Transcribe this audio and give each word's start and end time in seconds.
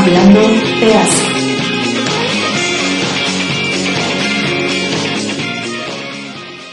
Hablando 0.00 0.40
Asia. 0.40 1.04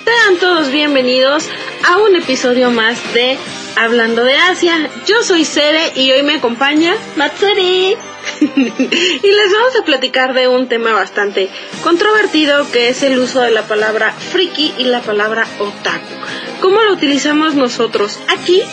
Sean 0.06 0.38
todos 0.40 0.72
bienvenidos 0.72 1.50
a 1.86 1.98
un 1.98 2.16
episodio 2.16 2.72
más 2.72 3.14
de 3.14 3.38
Hablando 3.76 4.24
de 4.24 4.38
Asia. 4.38 4.90
Yo 5.06 5.24
soy 5.24 5.44
Sere 5.44 5.92
y 5.96 6.10
hoy 6.12 6.24
me 6.24 6.36
acompaña 6.36 6.96
Matsuri. 7.18 7.98
y 8.40 8.46
les 8.46 9.52
vamos 9.52 9.76
a 9.78 9.84
platicar 9.84 10.34
de 10.34 10.48
un 10.48 10.70
tema 10.70 10.94
bastante 10.94 11.50
controvertido 11.84 12.72
que 12.72 12.88
es 12.88 13.04
el 13.04 13.20
uso 13.20 13.42
de 13.42 13.52
la 13.52 13.64
palabra 13.64 14.14
friki 14.14 14.74
y 14.78 14.86
la 14.86 15.02
palabra 15.02 15.46
otaku. 15.60 16.14
¿Cómo 16.62 16.82
lo 16.82 16.94
utilizamos 16.94 17.56
nosotros 17.56 18.20
aquí 18.30 18.64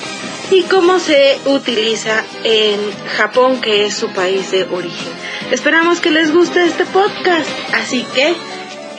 y 0.50 0.62
cómo 0.64 0.98
se 0.98 1.39
utiliza 1.47 2.25
en 2.45 2.78
Japón, 3.17 3.61
que 3.61 3.87
es 3.87 3.95
su 3.95 4.09
país 4.09 4.50
de 4.50 4.64
origen? 4.64 5.12
Esperamos 5.50 6.00
que 6.00 6.11
les 6.11 6.33
guste 6.33 6.64
este 6.64 6.84
podcast, 6.87 7.48
así 7.75 8.05
que 8.14 8.34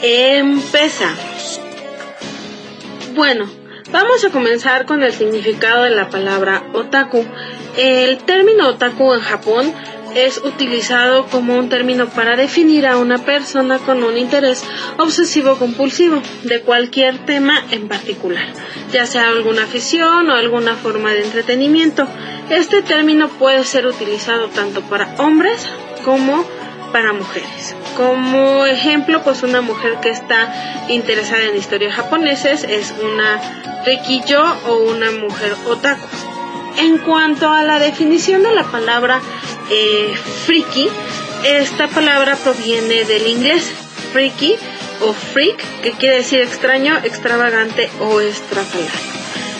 empezamos. 0.02 1.60
Bueno, 3.14 3.48
vamos 3.90 4.24
a 4.24 4.30
comenzar 4.30 4.86
con 4.86 5.02
el 5.02 5.12
significado 5.12 5.84
de 5.84 5.90
la 5.90 6.10
palabra 6.10 6.64
otaku. 6.74 7.24
El 7.76 8.18
término 8.18 8.68
otaku 8.68 9.14
en 9.14 9.20
Japón 9.20 9.74
es 10.16 10.38
utilizado 10.38 11.26
como 11.26 11.58
un 11.58 11.68
término 11.68 12.08
para 12.08 12.36
definir 12.36 12.86
a 12.86 12.96
una 12.96 13.18
persona 13.18 13.78
con 13.78 14.02
un 14.02 14.16
interés 14.16 14.64
obsesivo 14.96 15.58
compulsivo 15.58 16.22
de 16.42 16.62
cualquier 16.62 17.18
tema 17.26 17.62
en 17.70 17.86
particular, 17.86 18.46
ya 18.92 19.04
sea 19.04 19.28
alguna 19.28 19.64
afición 19.64 20.30
o 20.30 20.34
alguna 20.34 20.74
forma 20.74 21.12
de 21.12 21.22
entretenimiento. 21.22 22.08
Este 22.48 22.80
término 22.80 23.28
puede 23.28 23.64
ser 23.64 23.86
utilizado 23.86 24.48
tanto 24.48 24.80
para 24.82 25.14
hombres 25.18 25.68
como 26.04 26.44
para 26.92 27.12
mujeres. 27.12 27.76
Como 27.96 28.64
ejemplo, 28.64 29.22
pues 29.22 29.42
una 29.42 29.60
mujer 29.60 29.98
que 30.00 30.08
está 30.08 30.86
interesada 30.88 31.44
en 31.44 31.56
historia 31.56 31.92
japoneses 31.92 32.64
es 32.64 32.94
una 33.02 33.82
rekiyo 33.84 34.42
o 34.66 34.78
una 34.78 35.10
mujer 35.10 35.54
otaku. 35.66 36.35
En 36.78 36.98
cuanto 36.98 37.50
a 37.50 37.62
la 37.62 37.78
definición 37.78 38.42
de 38.42 38.54
la 38.54 38.64
palabra 38.64 39.20
eh, 39.70 40.14
friki, 40.44 40.88
esta 41.44 41.88
palabra 41.88 42.36
proviene 42.36 43.04
del 43.04 43.26
inglés 43.26 43.72
freaky 44.12 44.56
o 45.00 45.12
freak, 45.12 45.62
que 45.82 45.92
quiere 45.92 46.16
decir 46.16 46.40
extraño, 46.40 46.96
extravagante 47.04 47.88
o 48.00 48.20
estrafalario. 48.20 48.90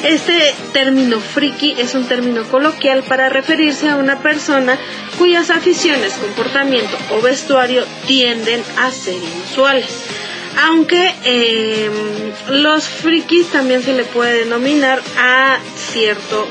Este 0.04 0.54
término 0.72 1.20
friki 1.20 1.74
es 1.78 1.94
un 1.94 2.06
término 2.06 2.44
coloquial 2.44 3.02
para 3.02 3.28
referirse 3.28 3.88
a 3.88 3.96
una 3.96 4.18
persona 4.20 4.78
cuyas 5.18 5.50
aficiones, 5.50 6.12
comportamiento 6.12 6.96
o 7.10 7.22
vestuario 7.22 7.84
tienden 8.06 8.62
a 8.78 8.90
ser 8.90 9.14
inusuales. 9.14 10.04
Aunque 10.68 11.14
eh, 11.24 11.90
los 12.50 12.84
frikis 12.88 13.48
también 13.48 13.82
se 13.82 13.94
le 13.94 14.04
puede 14.04 14.44
denominar 14.44 15.02
a 15.18 15.58
cierto 15.76 16.46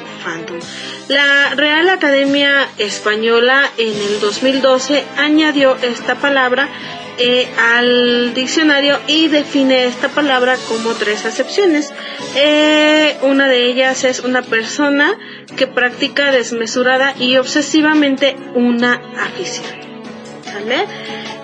La 1.08 1.54
Real 1.56 1.90
Academia 1.90 2.68
Española 2.78 3.70
en 3.78 3.94
el 3.94 4.20
2012 4.20 5.04
añadió 5.18 5.76
esta 5.78 6.16
palabra 6.16 6.70
eh, 7.18 7.48
al 7.58 8.34
diccionario 8.34 9.00
y 9.08 9.28
define 9.30 9.86
esta 9.86 10.10
palabra 10.10 10.58
como 10.68 10.94
tres 10.94 11.26
acepciones. 11.26 11.94
Eh, 12.36 13.18
una 13.22 13.48
de 13.48 13.68
ellas 13.68 14.04
es 14.04 14.20
una 14.20 14.42
persona 14.42 15.18
que 15.56 15.68
practica 15.68 16.32
desmesurada 16.32 17.14
y 17.18 17.38
obsesivamente 17.38 18.36
una 18.56 19.02
afición. 19.20 19.86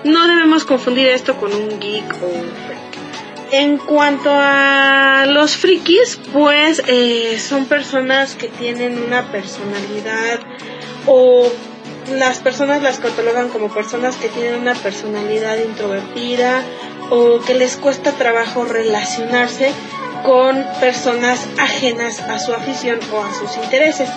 No 0.04 0.26
debemos 0.26 0.64
confundir 0.64 1.08
esto 1.08 1.36
con 1.36 1.54
un 1.54 1.78
geek 1.78 2.12
o. 2.22 2.71
En 3.52 3.76
cuanto 3.76 4.30
a 4.32 5.26
los 5.28 5.58
frikis, 5.58 6.18
pues 6.32 6.82
eh, 6.86 7.38
son 7.38 7.66
personas 7.66 8.34
que 8.34 8.48
tienen 8.48 8.98
una 8.98 9.30
personalidad 9.30 10.40
o 11.06 11.52
las 12.10 12.38
personas 12.38 12.80
las 12.80 12.98
catalogan 12.98 13.50
como 13.50 13.68
personas 13.68 14.16
que 14.16 14.30
tienen 14.30 14.54
una 14.54 14.74
personalidad 14.74 15.58
introvertida 15.58 16.62
o 17.10 17.40
que 17.40 17.52
les 17.52 17.76
cuesta 17.76 18.12
trabajo 18.12 18.64
relacionarse 18.64 19.70
con 20.24 20.64
personas 20.80 21.46
ajenas 21.58 22.20
a 22.20 22.38
su 22.38 22.54
afición 22.54 23.00
o 23.12 23.22
a 23.22 23.34
sus 23.34 23.54
intereses. 23.62 24.08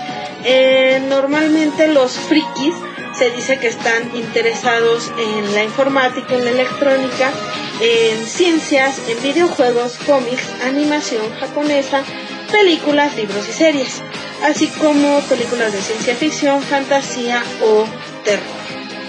Eh, 0.45 1.03
normalmente 1.09 1.89
los 1.89 2.13
frikis 2.13 2.73
se 3.13 3.31
dice 3.31 3.57
que 3.57 3.67
están 3.67 4.15
interesados 4.15 5.11
en 5.17 5.53
la 5.53 5.63
informática, 5.63 6.35
en 6.35 6.45
la 6.45 6.51
electrónica, 6.51 7.31
en 7.79 8.25
ciencias, 8.25 9.01
en 9.09 9.21
videojuegos, 9.21 9.97
cómics, 10.05 10.43
animación 10.63 11.29
japonesa, 11.39 12.03
películas, 12.51 13.15
libros 13.15 13.47
y 13.49 13.51
series, 13.51 14.01
así 14.43 14.67
como 14.67 15.19
películas 15.21 15.73
de 15.73 15.81
ciencia 15.81 16.15
ficción, 16.15 16.61
fantasía 16.61 17.43
o 17.63 17.85
terror. 18.23 18.43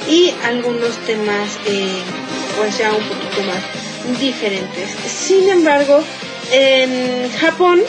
Y 0.09 0.33
algunos 0.45 0.97
temas 0.99 1.59
eh, 1.67 1.89
pues 2.57 2.79
ya 2.79 2.93
un 2.93 3.03
poquito 3.03 3.43
más 3.43 4.21
diferentes. 4.21 4.91
Sin 5.07 5.49
embargo, 5.49 6.03
en 6.53 7.31
Japón, 7.39 7.83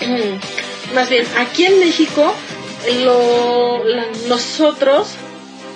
más 0.94 1.08
bien 1.08 1.26
aquí 1.38 1.66
en 1.66 1.80
México, 1.80 2.34
lo, 3.04 3.82
nosotros, 4.28 5.08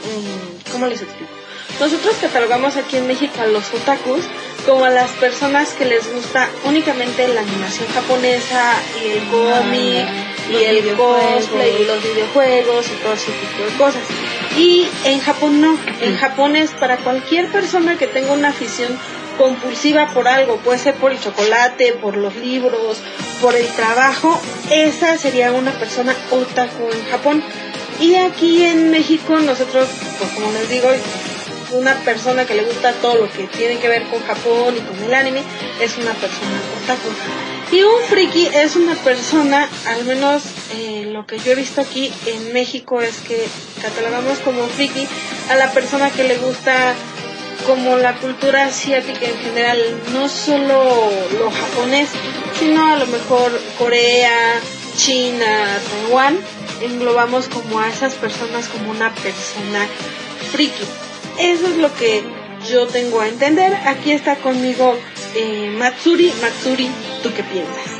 mm, 0.04 0.70
¿cómo 0.72 0.86
les 0.86 1.02
explico? 1.02 1.37
Nosotros 1.80 2.16
catalogamos 2.20 2.76
aquí 2.76 2.96
en 2.96 3.06
México 3.06 3.34
a 3.40 3.46
los 3.46 3.72
otakus 3.72 4.24
como 4.66 4.84
a 4.84 4.90
las 4.90 5.10
personas 5.12 5.72
que 5.74 5.84
les 5.84 6.12
gusta 6.12 6.48
únicamente 6.64 7.26
la 7.28 7.40
animación 7.40 7.88
japonesa 7.88 8.74
y 9.02 9.08
el 9.08 9.28
cómic 9.28 10.06
y 10.50 10.56
el 10.64 10.96
cosplay 10.96 11.82
y 11.82 11.84
los 11.84 12.02
videojuegos 12.02 12.86
y 12.88 13.02
todo 13.02 13.12
ese 13.12 13.32
tipo 13.32 13.64
de 13.64 13.78
cosas. 13.78 14.02
Y 14.56 14.88
en 15.04 15.20
Japón 15.20 15.60
no, 15.60 15.78
en 16.00 16.16
Japón 16.16 16.56
es 16.56 16.70
para 16.72 16.96
cualquier 16.96 17.50
persona 17.52 17.96
que 17.96 18.06
tenga 18.06 18.32
una 18.32 18.48
afición 18.48 18.98
compulsiva 19.38 20.08
por 20.12 20.26
algo, 20.26 20.56
puede 20.56 20.78
ser 20.78 20.94
por 20.94 21.12
el 21.12 21.20
chocolate, 21.20 21.92
por 21.92 22.16
los 22.16 22.34
libros, 22.36 23.00
por 23.40 23.54
el 23.54 23.66
trabajo, 23.68 24.38
esa 24.70 25.16
sería 25.16 25.52
una 25.52 25.70
persona 25.72 26.14
otaku 26.30 26.90
en 26.92 27.10
Japón. 27.10 27.42
Y 28.00 28.16
aquí 28.16 28.64
en 28.64 28.90
México 28.90 29.38
nosotros, 29.38 29.88
pues 30.18 30.30
como 30.32 30.52
les 30.52 30.68
digo, 30.68 30.88
una 31.72 31.94
persona 31.96 32.44
que 32.44 32.54
le 32.54 32.64
gusta 32.64 32.92
todo 32.94 33.16
lo 33.16 33.30
que 33.30 33.46
tiene 33.46 33.78
que 33.78 33.88
ver 33.88 34.04
con 34.04 34.22
Japón 34.22 34.76
y 34.76 34.80
con 34.80 35.02
el 35.04 35.14
anime 35.14 35.42
es 35.80 35.96
una 35.98 36.12
persona 36.14 36.60
otaku. 36.82 37.08
Y 37.70 37.82
un 37.82 38.00
friki 38.08 38.46
es 38.46 38.76
una 38.76 38.94
persona, 38.94 39.68
al 39.86 40.04
menos 40.04 40.42
eh, 40.74 41.08
lo 41.12 41.26
que 41.26 41.38
yo 41.38 41.52
he 41.52 41.54
visto 41.54 41.82
aquí 41.82 42.12
en 42.26 42.52
México 42.52 43.02
es 43.02 43.18
que 43.18 43.46
catalogamos 43.82 44.38
como 44.38 44.66
friki 44.66 45.06
a 45.50 45.56
la 45.56 45.70
persona 45.72 46.10
que 46.10 46.24
le 46.24 46.38
gusta 46.38 46.94
como 47.66 47.98
la 47.98 48.14
cultura 48.14 48.66
asiática 48.66 49.26
en 49.26 49.38
general, 49.38 49.78
no 50.14 50.28
solo 50.28 51.10
lo 51.38 51.50
japonés, 51.50 52.08
sino 52.58 52.94
a 52.94 52.96
lo 52.96 53.06
mejor 53.06 53.60
Corea, 53.76 54.60
China, 54.96 55.78
Taiwán, 55.90 56.38
englobamos 56.80 57.48
como 57.48 57.80
a 57.80 57.88
esas 57.88 58.14
personas 58.14 58.68
como 58.68 58.90
una 58.90 59.14
persona 59.14 59.86
friki. 60.50 61.07
Eso 61.38 61.66
es 61.68 61.76
lo 61.76 61.92
que 61.94 62.22
yo 62.68 62.86
tengo 62.86 63.20
a 63.20 63.28
entender. 63.28 63.74
Aquí 63.86 64.10
está 64.12 64.36
conmigo 64.36 64.96
eh, 65.36 65.70
Matsuri. 65.78 66.32
Matsuri, 66.40 66.88
¿tú 67.22 67.30
qué 67.34 67.42
piensas? 67.44 67.98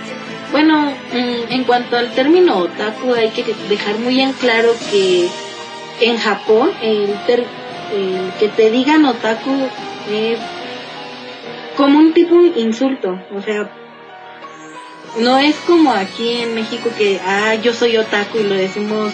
Bueno, 0.50 0.90
mm, 1.12 1.52
en 1.52 1.64
cuanto 1.64 1.96
al 1.96 2.12
término 2.14 2.56
otaku, 2.58 3.12
hay 3.14 3.30
que 3.30 3.44
dejar 3.68 3.98
muy 3.98 4.20
en 4.20 4.32
claro 4.32 4.74
que 4.90 5.28
en 6.00 6.16
Japón 6.18 6.70
el, 6.82 7.14
ter- 7.26 7.46
que 8.38 8.48
te 8.48 8.70
digan 8.70 9.04
otaku 9.06 9.50
eh, 10.10 10.36
como 11.76 11.98
un 11.98 12.12
tipo 12.12 12.42
de 12.42 12.60
insulto, 12.60 13.18
o 13.34 13.40
sea, 13.42 13.70
no 15.18 15.38
es 15.38 15.54
como 15.66 15.92
aquí 15.92 16.42
en 16.42 16.54
México 16.54 16.90
que, 16.98 17.18
ah, 17.26 17.54
yo 17.54 17.72
soy 17.72 17.96
otaku 17.96 18.38
y 18.38 18.42
lo 18.44 18.54
decimos 18.54 19.12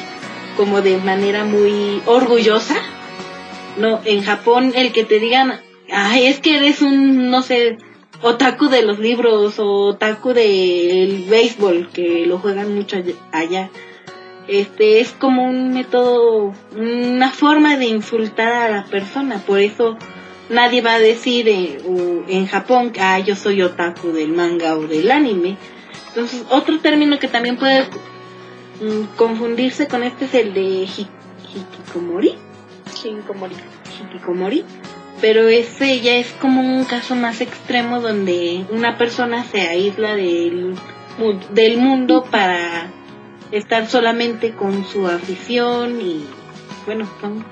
como 0.57 0.83
de 0.83 0.97
manera 0.99 1.45
muy 1.45 2.03
orgullosa. 2.07 2.75
No, 3.77 4.01
en 4.05 4.23
Japón 4.23 4.73
el 4.75 4.93
que 4.93 5.05
te 5.05 5.19
digan, 5.19 5.61
ay, 5.93 6.27
es 6.27 6.41
que 6.41 6.57
eres 6.57 6.83
un, 6.83 7.31
no 7.31 7.43
sé, 7.43 7.79
otaku 8.23 8.69
de 8.69 8.83
los 8.83 8.99
libros 8.99 9.59
o 9.59 9.89
otaku 9.89 10.33
del 10.33 11.25
béisbol, 11.29 11.91
que 11.93 12.25
lo 12.27 12.39
juegan 12.39 12.75
mucho 12.75 12.97
allá. 13.33 13.71
Este 14.47 15.01
es 15.01 15.13
como 15.13 15.45
un 15.45 15.73
método, 15.73 16.53
una 16.77 17.31
forma 17.31 17.77
de 17.77 17.87
insultar 17.87 18.53
a 18.53 18.69
la 18.69 18.85
persona, 18.85 19.39
por 19.39 19.59
eso 19.59 19.97
nadie 20.49 20.83
va 20.83 20.95
a 20.95 20.99
decir 20.99 21.49
eh, 21.49 21.79
en 22.29 22.47
Japón 22.47 22.93
ah, 23.01 23.19
yo 23.19 23.37
soy 23.37 23.63
otaku 23.63 24.09
del 24.09 24.33
manga 24.33 24.77
o 24.77 24.87
del 24.87 25.11
anime. 25.11 25.57
Entonces, 26.09 26.45
otro 26.51 26.79
término 26.79 27.19
que 27.19 27.29
también 27.29 27.57
puede 27.57 27.83
mm, 27.83 29.17
confundirse 29.17 29.89
con 29.89 30.03
este 30.03 30.27
es 30.27 30.35
el 30.35 30.55
de 30.55 30.87
hikikomori. 31.53 32.37
Hikikomori. 33.05 33.55
Hikikomori. 34.01 34.65
Pero 35.21 35.49
ese 35.49 36.01
ya 36.01 36.17
es 36.17 36.33
como 36.41 36.61
un 36.61 36.85
caso 36.85 37.15
más 37.15 37.41
extremo 37.41 38.01
donde 38.01 38.67
una 38.71 38.99
persona 38.99 39.45
se 39.45 39.61
aísla 39.61 40.17
del, 40.17 40.75
del 41.51 41.79
mundo 41.79 42.25
para 42.31 42.91
estar 43.53 43.87
solamente 43.87 44.53
con 44.53 44.85
su 44.85 45.07
afición 45.07 46.01
y 46.01 46.27
bueno, 46.85 47.09
son 47.21 47.45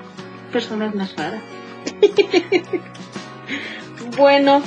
personas 0.51 0.93
más 0.93 1.15
raras. 1.15 1.41
bueno, 4.17 4.61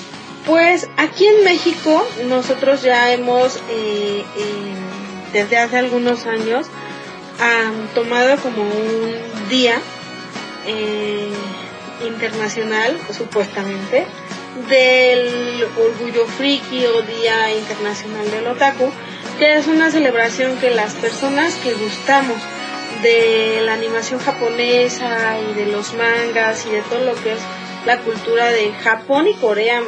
pues 0.46 0.88
aquí 0.96 1.26
en 1.26 1.44
México 1.44 2.04
nosotros 2.28 2.82
ya 2.82 3.12
hemos, 3.12 3.62
eh, 3.70 4.24
desde 5.32 5.58
hace 5.58 5.76
algunos 5.76 6.26
años, 6.26 6.66
tomado 7.94 8.36
como 8.38 8.62
un 8.62 9.48
día 9.50 9.78
eh, 10.66 11.30
internacional, 12.06 12.98
supuestamente, 13.10 14.06
del 14.68 15.64
orgullo 15.78 16.26
friki 16.26 16.86
o 16.86 17.02
Día 17.02 17.54
Internacional 17.54 18.30
del 18.30 18.46
Otaku, 18.46 18.90
que 19.38 19.54
es 19.56 19.66
una 19.66 19.90
celebración 19.90 20.58
que 20.58 20.70
las 20.70 20.94
personas 20.94 21.54
que 21.56 21.74
gustamos 21.74 22.38
de 23.02 23.60
la 23.62 23.74
animación 23.74 24.20
japonesa 24.20 25.38
y 25.40 25.54
de 25.54 25.66
los 25.66 25.94
mangas 25.94 26.66
y 26.66 26.70
de 26.70 26.82
todo 26.82 27.04
lo 27.04 27.14
que 27.22 27.32
es 27.32 27.40
la 27.84 27.98
cultura 27.98 28.50
de 28.50 28.72
Japón 28.72 29.28
y 29.28 29.34
Corea 29.34 29.82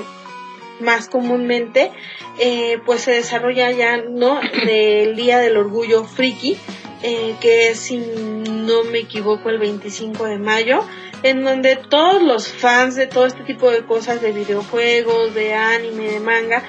más 0.81 1.09
comúnmente, 1.09 1.91
eh, 2.39 2.79
pues 2.87 3.03
se 3.03 3.13
desarrolla 3.13 3.71
ya, 3.73 3.97
¿no? 3.97 4.41
Del 4.65 5.17
Día 5.17 5.39
del 5.39 5.57
Orgullo 5.57 6.05
Friki, 6.05 6.57
eh, 7.03 7.37
que 7.41 7.71
es, 7.71 7.79
si 7.81 7.99
no 7.99 8.85
me 8.85 8.99
equivoco, 8.99 9.51
el 9.51 9.59
25 9.59 10.25
de 10.27 10.39
mayo, 10.39 10.85
en 11.23 11.45
donde 11.45 11.77
todos 11.77 12.23
los 12.23 12.49
fans 12.49 12.95
de 12.95 13.07
todo 13.07 13.27
este 13.27 13.43
tipo 13.45 13.71
de 13.71 13.85
cosas, 13.85 14.21
de 14.21 14.33
videojuegos, 14.33 15.35
de 15.35 15.55
anime, 15.55 16.11
de 16.11 16.21
manga, 16.21 16.65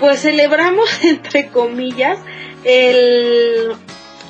pues 0.00 0.22
celebramos, 0.22 0.88
entre 1.04 1.48
comillas, 1.48 2.18
el, 2.64 3.72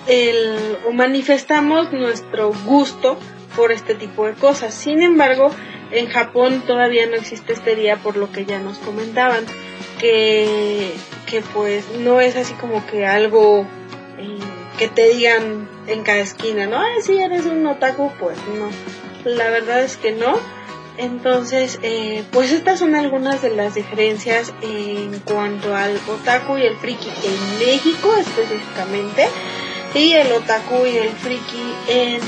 el, 0.08 0.78
o 0.86 0.92
manifestamos 0.92 1.92
nuestro 1.92 2.52
gusto 2.64 3.18
por 3.56 3.72
este 3.72 3.94
tipo 3.94 4.26
de 4.26 4.34
cosas. 4.34 4.74
Sin 4.74 5.02
embargo, 5.02 5.50
en 5.90 6.08
Japón 6.08 6.62
todavía 6.66 7.06
no 7.06 7.14
existe 7.14 7.52
este 7.52 7.76
día 7.76 7.96
por 7.96 8.16
lo 8.16 8.30
que 8.32 8.44
ya 8.44 8.58
nos 8.58 8.78
comentaban, 8.78 9.44
que, 10.00 10.92
que 11.26 11.40
pues 11.52 11.88
no 12.00 12.20
es 12.20 12.36
así 12.36 12.54
como 12.54 12.84
que 12.86 13.06
algo 13.06 13.66
eh, 14.18 14.38
que 14.78 14.88
te 14.88 15.08
digan 15.08 15.68
en 15.86 16.02
cada 16.02 16.18
esquina, 16.18 16.66
¿no? 16.66 16.80
si 17.02 17.18
eres 17.18 17.46
un 17.46 17.66
otaku, 17.66 18.10
pues 18.18 18.38
no. 18.58 18.70
La 19.24 19.50
verdad 19.50 19.82
es 19.82 19.96
que 19.96 20.12
no. 20.12 20.38
Entonces, 20.96 21.80
eh, 21.82 22.24
pues 22.30 22.52
estas 22.52 22.78
son 22.78 22.94
algunas 22.94 23.42
de 23.42 23.50
las 23.50 23.74
diferencias 23.74 24.54
en 24.62 25.18
cuanto 25.20 25.74
al 25.74 25.98
otaku 26.08 26.56
y 26.56 26.62
el 26.62 26.76
friki 26.76 27.08
en 27.08 27.58
México 27.58 28.14
específicamente 28.16 29.26
y 29.92 30.12
el 30.12 30.30
otaku 30.32 30.86
y 30.86 30.96
el 30.96 31.10
friki 31.10 31.74
en 31.88 32.20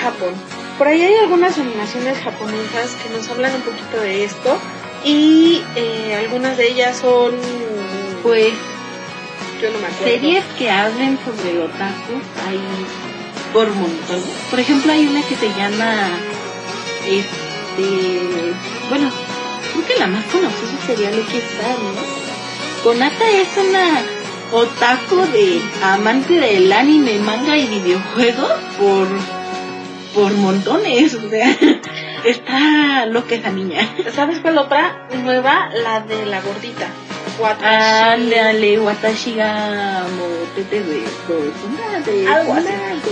Japón. 0.00 0.32
Por 0.78 0.88
ahí 0.88 1.02
hay 1.02 1.14
algunas 1.16 1.58
animaciones 1.58 2.18
japonesas 2.18 2.96
que 3.02 3.10
nos 3.10 3.28
hablan 3.28 3.54
un 3.56 3.62
poquito 3.62 4.00
de 4.00 4.24
esto 4.24 4.58
y 5.04 5.62
eh, 5.76 6.16
algunas 6.18 6.56
de 6.56 6.68
ellas 6.68 6.96
son, 6.96 7.34
pues, 8.22 8.54
yo 9.64 9.70
no 9.72 9.78
me 9.78 9.86
acuerdo. 9.86 10.04
Series 10.04 10.44
que 10.58 10.70
hablen 10.70 11.18
sobre 11.24 11.50
el 11.52 11.62
otaku 11.62 12.12
hay 12.46 12.60
por 13.52 13.68
montón. 13.74 14.20
Por 14.50 14.60
ejemplo, 14.60 14.92
hay 14.92 15.06
una 15.06 15.22
que 15.22 15.36
se 15.36 15.48
llama, 15.48 16.08
este, 17.06 18.52
bueno, 18.88 19.10
creo 19.72 19.86
que 19.86 19.96
la 19.98 20.06
más 20.06 20.24
conocida 20.26 20.86
sería 20.86 21.10
Lucky 21.12 21.38
Star, 21.38 21.78
¿no? 21.78 22.82
Konata 22.82 23.30
es 23.30 23.48
una 23.56 24.02
otaku 24.52 25.16
de 25.32 25.62
amante 25.82 26.34
del 26.34 26.70
anime, 26.72 27.18
manga 27.20 27.56
y 27.56 27.66
videojuegos 27.66 28.52
por 28.78 29.08
por 30.14 30.32
montones, 30.34 31.12
o 31.14 31.28
sea, 31.28 31.56
está 32.24 33.06
loca 33.06 33.34
esa 33.34 33.50
niña. 33.50 33.80
¿Sabes 34.14 34.38
cuál 34.38 34.58
otra 34.58 35.08
nueva? 35.24 35.70
La 35.82 36.00
de 36.00 36.24
la 36.26 36.40
gordita. 36.40 36.86
Ándale, 37.42 38.78
Watashi 38.78 39.34
ga 39.34 40.06
motete 40.16 40.82
de 40.82 42.28
algo 42.28 42.54
así. 42.54 42.68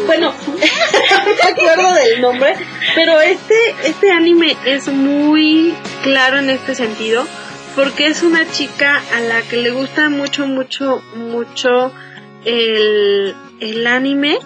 Bueno, 0.06 0.32
no 0.46 1.34
me 1.34 1.50
acuerdo 1.50 1.94
del 1.94 2.20
nombre, 2.20 2.54
pero 2.94 3.20
este 3.20 3.54
este 3.84 4.10
anime 4.10 4.56
es 4.64 4.88
muy 4.88 5.74
claro 6.02 6.38
en 6.38 6.50
este 6.50 6.74
sentido 6.74 7.26
porque 7.74 8.06
es 8.06 8.22
una 8.22 8.48
chica 8.50 9.02
a 9.14 9.20
la 9.20 9.42
que 9.42 9.56
le 9.56 9.70
gusta 9.70 10.08
mucho 10.08 10.46
mucho 10.46 11.02
mucho 11.14 11.92
el 12.44 13.34
el 13.60 13.86
anime 13.86 14.38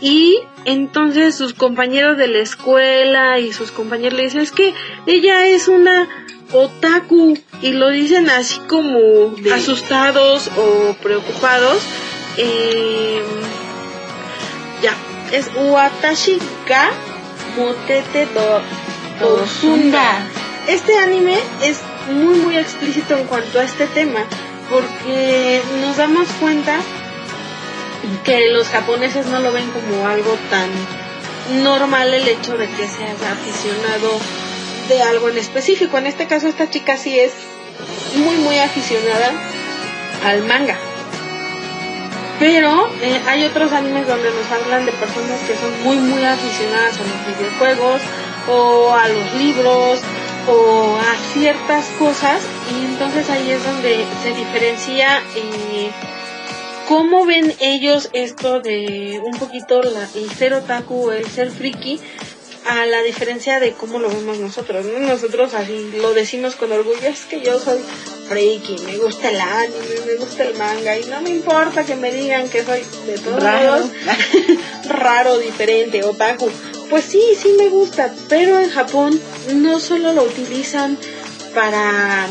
y 0.00 0.40
entonces 0.64 1.36
sus 1.36 1.54
compañeros 1.54 2.18
de 2.18 2.26
la 2.26 2.38
escuela 2.38 3.38
y 3.38 3.52
sus 3.52 3.70
compañeros 3.70 4.18
le 4.18 4.24
dicen, 4.24 4.40
es 4.40 4.52
que 4.52 4.74
ella 5.06 5.46
es 5.46 5.68
una 5.68 6.08
otaku 6.52 7.38
y 7.62 7.72
lo 7.72 7.90
dicen 7.90 8.30
así 8.30 8.58
como 8.68 9.34
asustados 9.54 10.50
o 10.56 10.94
preocupados. 11.02 11.82
Eh, 12.36 13.22
ya, 14.82 14.94
es 15.32 15.50
Watashi 15.54 16.38
ga 16.68 16.90
Motete 17.56 18.26
do, 18.26 18.60
Este 20.68 20.98
anime 20.98 21.38
es 21.62 21.80
muy 22.12 22.38
muy 22.38 22.56
explícito 22.58 23.16
en 23.16 23.26
cuanto 23.26 23.58
a 23.58 23.64
este 23.64 23.86
tema 23.86 24.20
porque 24.70 25.62
nos 25.80 25.96
damos 25.96 26.28
cuenta 26.40 26.76
que 28.24 28.50
los 28.52 28.68
japoneses 28.68 29.26
no 29.26 29.40
lo 29.40 29.52
ven 29.52 29.68
como 29.70 30.06
algo 30.06 30.36
tan 30.50 30.68
normal 31.62 32.12
el 32.12 32.28
hecho 32.28 32.56
de 32.56 32.68
que 32.68 32.88
seas 32.88 33.22
aficionado 33.22 34.20
de 34.88 35.02
algo 35.02 35.28
en 35.28 35.38
específico. 35.38 35.98
En 35.98 36.06
este 36.06 36.26
caso 36.26 36.48
esta 36.48 36.70
chica 36.70 36.96
sí 36.96 37.18
es 37.18 37.32
muy 38.16 38.36
muy 38.36 38.58
aficionada 38.58 39.32
al 40.24 40.42
manga. 40.44 40.76
Pero 42.38 42.88
eh, 43.02 43.20
hay 43.26 43.44
otros 43.44 43.72
animes 43.72 44.06
donde 44.06 44.30
nos 44.30 44.50
hablan 44.50 44.84
de 44.84 44.92
personas 44.92 45.40
que 45.46 45.56
son 45.56 45.82
muy 45.82 45.96
muy 45.96 46.24
aficionadas 46.24 46.98
a 46.98 47.02
los 47.02 47.38
videojuegos 47.38 48.00
o 48.48 48.92
a 48.94 49.08
los 49.08 49.34
libros 49.34 50.00
o 50.48 50.96
a 50.96 51.32
ciertas 51.32 51.86
cosas 51.98 52.42
y 52.70 52.84
entonces 52.84 53.28
ahí 53.30 53.50
es 53.50 53.64
donde 53.64 54.04
se 54.22 54.34
diferencia 54.34 55.22
eh, 55.34 55.90
¿Cómo 56.88 57.26
ven 57.26 57.52
ellos 57.58 58.10
esto 58.12 58.60
de 58.60 59.20
un 59.24 59.36
poquito 59.38 59.82
la, 59.82 60.08
el 60.14 60.30
ser 60.30 60.54
otaku, 60.54 61.10
el 61.10 61.26
ser 61.26 61.50
friki, 61.50 61.98
a 62.66 62.86
la 62.86 63.02
diferencia 63.02 63.60
de 63.60 63.72
cómo 63.72 63.98
lo 63.98 64.08
vemos 64.08 64.38
nosotros? 64.38 64.86
Nosotros 64.86 65.54
así 65.54 65.92
lo 66.00 66.14
decimos 66.14 66.56
con 66.56 66.72
orgullo, 66.72 67.06
es 67.06 67.24
que 67.24 67.40
yo 67.40 67.58
soy 67.58 67.78
friki, 68.28 68.78
me 68.84 68.98
gusta 68.98 69.30
el 69.30 69.40
anime, 69.40 70.00
me 70.06 70.14
gusta 70.16 70.44
el 70.44 70.54
manga 70.56 70.98
y 70.98 71.04
no 71.04 71.20
me 71.20 71.30
importa 71.30 71.84
que 71.84 71.96
me 71.96 72.12
digan 72.12 72.48
que 72.48 72.64
soy 72.64 72.82
de 73.06 73.18
todos 73.18 73.42
raro. 73.42 73.88
raro, 74.88 75.38
diferente, 75.38 76.04
otaku. 76.04 76.50
Pues 76.90 77.04
sí, 77.04 77.22
sí 77.40 77.54
me 77.58 77.68
gusta, 77.68 78.14
pero 78.28 78.58
en 78.60 78.70
Japón 78.70 79.20
no 79.54 79.80
solo 79.80 80.12
lo 80.12 80.22
utilizan 80.22 80.98
para 81.54 82.26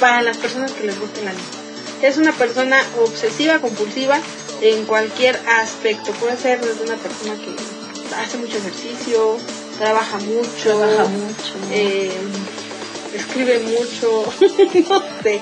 para 0.00 0.22
las 0.22 0.36
personas 0.36 0.70
que 0.72 0.84
les 0.86 0.98
gusta 1.00 1.20
el 1.20 1.28
anime 1.28 1.58
es 2.02 2.16
una 2.16 2.32
persona 2.32 2.80
obsesiva, 3.00 3.60
compulsiva 3.60 4.20
en 4.60 4.84
cualquier 4.84 5.38
aspecto. 5.60 6.12
Puede 6.12 6.36
ser 6.36 6.60
desde 6.60 6.84
una 6.84 6.96
persona 6.96 7.34
que 7.36 7.77
hace 8.16 8.38
mucho 8.38 8.58
ejercicio, 8.58 9.36
trabaja 9.78 10.18
mucho, 10.18 10.78
trabaja 10.78 11.04
mucho. 11.04 11.54
Eh, 11.70 12.10
escribe 13.14 13.60
mucho, 13.60 14.24
no 14.88 15.02
sé. 15.22 15.40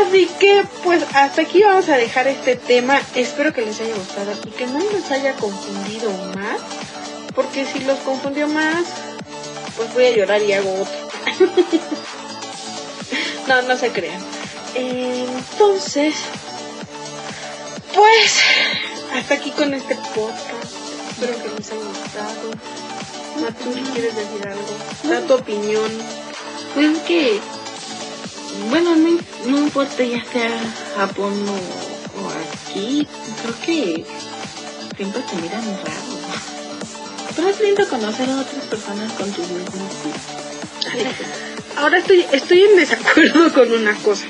Así 0.00 0.28
que 0.38 0.64
pues 0.84 1.02
hasta 1.14 1.42
aquí 1.42 1.62
vamos 1.62 1.88
a 1.88 1.96
dejar 1.96 2.28
este 2.28 2.56
tema. 2.56 3.00
Espero 3.14 3.52
que 3.52 3.62
les 3.62 3.80
haya 3.80 3.94
gustado 3.94 4.32
y 4.44 4.50
que 4.50 4.66
no 4.66 4.78
les 4.78 5.10
haya 5.10 5.34
confundido 5.34 6.10
más. 6.34 6.60
Porque 7.34 7.64
si 7.64 7.80
los 7.80 7.98
confundió 8.00 8.48
más, 8.48 8.84
pues 9.76 9.94
voy 9.94 10.06
a 10.06 10.16
llorar 10.16 10.42
y 10.42 10.52
hago 10.52 10.72
otro. 10.82 11.10
no, 13.48 13.62
no 13.62 13.76
se 13.76 13.90
crean. 13.90 14.20
Entonces, 14.74 16.14
pues 17.94 18.40
hasta 19.14 19.34
aquí 19.34 19.50
con 19.50 19.74
este 19.74 19.94
podcast. 20.14 20.79
Espero 21.20 21.42
que 21.42 21.54
les 21.54 21.70
haya 21.72 21.84
gustado. 21.84 22.50
Maturi, 23.42 23.82
¿quieres 23.92 24.16
decir 24.16 24.48
algo? 24.48 24.76
Da 25.04 25.20
tu 25.26 25.34
opinión. 25.34 25.90
Pues 26.74 26.98
que, 27.00 27.38
bueno, 28.70 28.96
no, 28.96 29.18
no 29.46 29.58
importa 29.58 30.02
ya 30.02 30.24
sea 30.24 30.50
Japón 30.96 31.34
o, 31.46 32.70
aquí, 32.70 33.06
creo 33.42 33.54
que 33.66 34.06
siempre 34.96 35.22
te 35.22 35.36
miran 35.42 35.62
raro. 35.84 36.16
Pero 37.36 37.48
es 37.50 37.60
lindo 37.60 37.86
conocer 37.86 38.30
a 38.30 38.40
otras 38.40 38.64
personas 38.64 39.12
con 39.12 39.30
tus 39.30 39.46
mismos. 39.46 39.92
Ahora 41.76 41.98
estoy, 41.98 42.24
estoy 42.32 42.62
en 42.62 42.76
desacuerdo 42.76 43.52
con 43.52 43.70
una 43.70 43.94
cosa. 43.96 44.24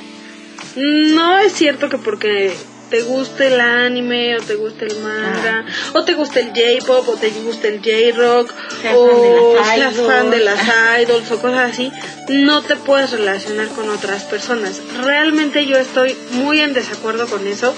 No 0.75 1.39
es 1.39 1.53
cierto 1.53 1.89
que 1.89 1.99
porque 1.99 2.53
te 2.91 3.03
guste 3.03 3.47
el 3.47 3.61
anime 3.61 4.37
o 4.37 4.43
te 4.43 4.57
guste 4.57 4.87
el 4.87 4.97
manga 4.99 5.65
o 5.95 6.05
te 6.05 6.15
guste 6.15 6.41
el 6.41 6.49
J-pop 6.49 7.09
o 7.09 7.13
te 7.15 7.31
guste 7.31 7.69
el 7.69 7.79
J-rock 7.79 8.53
o 8.95 9.57
seas 9.65 9.95
fan 9.95 10.31
de 10.31 10.41
las 10.41 10.61
idols 11.01 11.31
o 11.31 11.41
cosas 11.41 11.71
así, 11.71 11.93
no 12.29 12.63
te 12.63 12.77
puedes 12.77 13.13
relacionar 13.13 13.69
con 13.69 13.89
otras 13.89 14.25
personas. 14.25 14.81
Realmente 15.03 15.67
yo 15.67 15.79
estoy 15.79 16.17
muy 16.33 16.61
en 16.61 16.75
desacuerdo 16.75 17.27
con 17.27 17.47
eso 17.47 17.75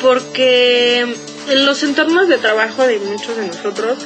porque 0.00 1.00
en 1.00 1.66
los 1.66 1.82
entornos 1.82 2.28
de 2.28 2.38
trabajo 2.38 2.86
de 2.86 2.98
muchos 2.98 3.36
de 3.36 3.46
nosotros 3.46 3.98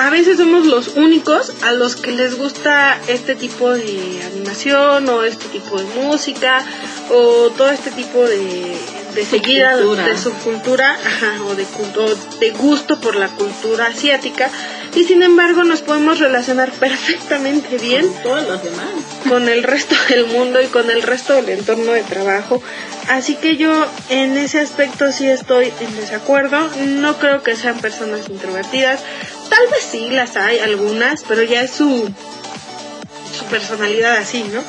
a 0.00 0.08
veces 0.08 0.38
somos 0.38 0.66
los 0.66 0.88
únicos 0.96 1.52
a 1.62 1.72
los 1.72 1.94
que 1.94 2.12
les 2.12 2.38
gusta 2.38 2.98
este 3.06 3.34
tipo 3.34 3.70
de 3.70 4.22
animación 4.32 5.06
o 5.10 5.22
este 5.24 5.46
tipo 5.48 5.76
de 5.76 5.84
música 6.02 6.64
o 7.10 7.50
todo 7.50 7.70
este 7.70 7.90
tipo 7.90 8.24
de, 8.24 8.78
de 9.14 9.24
seguida 9.26 9.76
de 9.76 10.16
subcultura 10.16 10.92
ajá, 10.92 11.44
o 11.44 11.54
de, 11.54 11.66
o 11.98 12.38
de 12.38 12.50
gusto 12.52 12.98
por 12.98 13.14
la 13.14 13.28
cultura 13.28 13.88
asiática 13.88 14.50
y 14.94 15.04
sin 15.04 15.22
embargo 15.22 15.62
nos 15.64 15.82
podemos 15.82 16.18
relacionar 16.18 16.70
perfectamente 16.72 17.78
bien 17.78 18.06
Con 18.08 18.22
todos 18.22 18.48
los 18.48 18.62
demás. 18.64 18.86
con 19.28 19.48
el 19.48 19.62
resto 19.62 19.94
del 20.08 20.26
mundo 20.26 20.60
y 20.60 20.66
con 20.66 20.90
el 20.90 21.02
resto 21.02 21.34
del 21.34 21.50
entorno 21.50 21.92
de 21.92 22.02
trabajo. 22.02 22.62
Así 23.08 23.36
que 23.36 23.56
yo 23.56 23.86
en 24.08 24.36
ese 24.36 24.60
aspecto 24.60 25.10
sí 25.12 25.28
estoy 25.28 25.72
en 25.80 25.96
desacuerdo. 25.96 26.68
No 26.86 27.18
creo 27.18 27.42
que 27.42 27.56
sean 27.56 27.78
personas 27.78 28.28
introvertidas. 28.28 29.00
Tal 29.48 29.66
vez 29.68 29.82
sí 29.90 30.08
las 30.10 30.36
hay 30.36 30.58
algunas, 30.58 31.24
pero 31.24 31.42
ya 31.42 31.62
es 31.62 31.70
su, 31.72 32.08
su 33.36 33.44
personalidad 33.46 34.16
así, 34.16 34.44
¿no? 34.52 34.60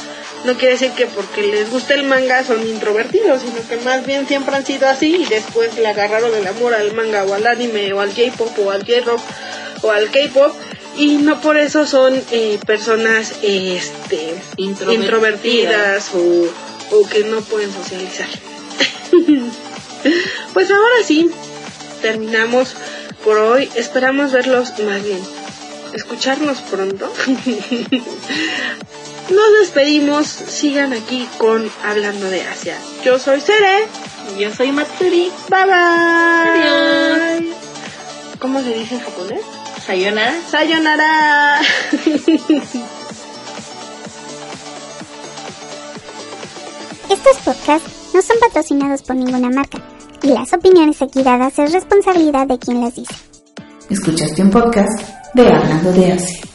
No 0.43 0.55
quiere 0.57 0.73
decir 0.73 0.91
que 0.91 1.05
porque 1.05 1.43
les 1.43 1.69
gusta 1.69 1.93
el 1.93 2.03
manga 2.03 2.43
son 2.43 2.67
introvertidos, 2.67 3.41
sino 3.41 3.67
que 3.67 3.77
más 3.85 4.03
bien 4.07 4.27
siempre 4.27 4.55
han 4.55 4.65
sido 4.65 4.87
así 4.87 5.17
y 5.17 5.25
después 5.25 5.77
le 5.77 5.87
agarraron 5.87 6.33
el 6.33 6.47
amor 6.47 6.73
al 6.73 6.93
manga 6.93 7.23
o 7.25 7.33
al 7.35 7.45
anime 7.45 7.93
o 7.93 8.01
al 8.01 8.09
J-pop 8.09 8.57
o 8.65 8.71
al 8.71 8.81
J-rock 8.83 9.21
o 9.81 9.91
al 9.91 10.09
K-pop 10.11 10.53
y 10.97 11.15
no 11.17 11.39
por 11.41 11.57
eso 11.57 11.85
son 11.87 12.21
eh, 12.31 12.59
personas 12.65 13.33
este 13.41 14.35
Introvertidas. 14.57 15.03
introvertidas 15.03 16.09
o, 16.13 16.49
o 16.97 17.07
que 17.07 17.23
no 17.23 17.41
pueden 17.41 17.71
socializar. 17.73 18.27
pues 20.53 20.69
ahora 20.69 21.03
sí, 21.05 21.29
terminamos 22.01 22.75
por 23.23 23.37
hoy. 23.37 23.69
Esperamos 23.75 24.31
verlos 24.31 24.77
más 24.79 25.03
bien, 25.03 25.19
escucharnos 25.93 26.59
pronto. 26.61 27.11
Nos 29.29 29.59
despedimos, 29.61 30.27
sigan 30.27 30.91
aquí 30.91 31.25
con 31.37 31.71
Hablando 31.85 32.29
de 32.29 32.41
Asia. 32.41 32.77
Yo 33.05 33.17
soy 33.17 33.39
Sere. 33.39 33.87
Yo 34.37 34.53
soy 34.53 34.73
Matsuri. 34.73 35.31
Bye 35.49 35.65
bye. 35.65 35.73
Adiós. 35.73 37.55
¿Cómo 38.39 38.61
se 38.61 38.73
dice 38.73 38.95
en 38.95 39.01
japonés? 39.01 39.41
Sayonara. 39.85 40.33
Sayonara. 40.49 41.61
Estos 47.09 47.37
podcasts 47.43 48.13
no 48.13 48.21
son 48.21 48.37
patrocinados 48.39 49.01
por 49.01 49.15
ninguna 49.15 49.49
marca 49.49 49.79
y 50.21 50.27
las 50.27 50.53
opiniones 50.53 51.01
aquí 51.01 51.23
dadas 51.23 51.57
es 51.59 51.73
responsabilidad 51.73 52.47
de 52.47 52.59
quien 52.59 52.81
las 52.81 52.95
dice. 52.95 53.13
Escuchaste 53.89 54.41
un 54.41 54.51
podcast 54.51 55.09
de 55.33 55.47
Hablando 55.47 55.91
de 55.91 56.13
Asia. 56.13 56.50